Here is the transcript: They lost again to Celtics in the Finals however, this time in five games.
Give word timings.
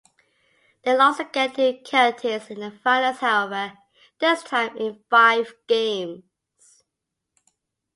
They 0.81 0.97
lost 0.97 1.19
again 1.19 1.51
to 1.51 1.73
Celtics 1.83 2.49
in 2.49 2.59
the 2.61 2.71
Finals 2.71 3.19
however, 3.19 3.73
this 4.19 4.41
time 4.41 4.75
in 4.75 5.03
five 5.11 5.53
games. 5.67 6.23